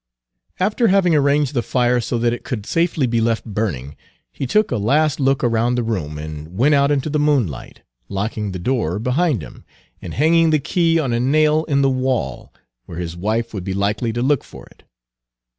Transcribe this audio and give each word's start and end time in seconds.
After 0.59 0.87
having 0.87 1.13
arranged 1.13 1.53
the 1.53 1.61
fire 1.61 2.01
so 2.01 2.17
that 2.17 2.33
it 2.33 2.43
could 2.43 2.65
safely 2.65 3.05
be 3.05 3.21
left 3.21 3.45
burning, 3.45 3.95
he 4.31 4.47
took 4.47 4.71
a 4.71 4.77
last 4.77 5.19
look 5.19 5.43
around 5.43 5.75
the 5.75 5.83
room, 5.83 6.17
and 6.17 6.57
went 6.57 6.73
out 6.73 6.89
into 6.89 7.07
the 7.07 7.19
moonlight, 7.19 7.81
locking 8.09 8.51
the 8.51 8.57
door 8.57 8.97
behind 8.97 9.43
him, 9.43 9.63
and 10.01 10.15
hanging 10.15 10.49
the 10.49 10.57
key 10.57 10.97
on 10.97 11.13
a 11.13 11.19
nail 11.19 11.65
in 11.65 11.83
the 11.83 11.89
wall, 11.91 12.51
where 12.87 12.97
his 12.97 13.15
wife 13.15 13.53
would 13.53 13.63
be 13.63 13.75
likely 13.75 14.11
to 14.11 14.23
look 14.23 14.43
for 14.43 14.65
it. 14.65 14.81